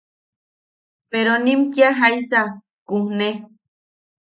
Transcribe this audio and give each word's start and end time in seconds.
Peronim 1.09 1.61
kia 1.75 1.89
jaisa 2.01 2.39
kujne. 2.87 3.29